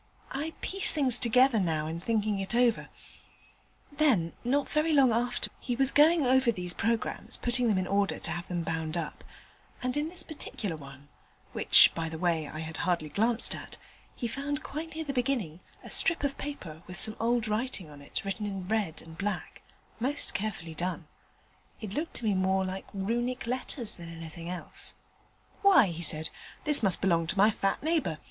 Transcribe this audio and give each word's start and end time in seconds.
I 0.31 0.53
piece 0.61 0.95
things 0.95 1.19
together 1.19 1.59
now 1.59 1.85
in 1.85 1.99
thinking 1.99 2.39
it 2.39 2.55
over. 2.55 2.89
Then, 3.91 4.33
not 4.43 4.67
very 4.67 4.93
long 4.93 5.13
after, 5.13 5.51
he 5.59 5.75
was 5.75 5.91
going 5.91 6.23
over 6.25 6.51
these 6.51 6.73
programmes, 6.73 7.37
putting 7.37 7.67
them 7.67 7.77
in 7.77 7.85
order 7.85 8.17
to 8.17 8.31
have 8.31 8.47
them 8.47 8.63
bound 8.63 8.97
up, 8.97 9.23
and 9.83 9.95
in 9.95 10.09
this 10.09 10.23
particular 10.23 10.75
one 10.75 11.09
(which 11.53 11.91
by 11.93 12.09
the 12.09 12.17
way 12.17 12.47
I 12.47 12.61
had 12.61 12.77
hardly 12.77 13.09
glanced 13.09 13.53
at), 13.53 13.77
he 14.15 14.27
found 14.27 14.63
quite 14.63 14.95
near 14.95 15.03
the 15.03 15.13
beginning 15.13 15.59
a 15.83 15.91
strip 15.91 16.23
of 16.23 16.35
paper 16.35 16.81
with 16.87 16.97
some 16.99 17.13
very 17.17 17.35
odd 17.37 17.47
writing 17.47 17.87
on 17.87 18.01
it 18.01 18.23
in 18.39 18.65
red 18.65 19.03
and 19.03 19.15
black 19.19 19.61
most 19.99 20.33
carefully 20.33 20.73
done 20.73 21.05
it 21.79 21.93
looked 21.93 22.15
to 22.15 22.23
me 22.25 22.33
more 22.33 22.65
like 22.65 22.87
Runic 22.91 23.45
letters 23.45 23.97
than 23.97 24.09
anything 24.11 24.49
else. 24.49 24.95
"Why," 25.61 25.89
he 25.89 26.01
said, 26.01 26.31
"this 26.63 26.81
must 26.81 27.01
belong 27.01 27.27
to 27.27 27.37
my 27.37 27.51
fat 27.51 27.83
neighbour. 27.83 28.17